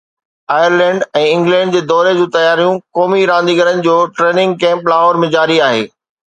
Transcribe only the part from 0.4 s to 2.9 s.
Ireland ۽ England جي دوري جون تياريون،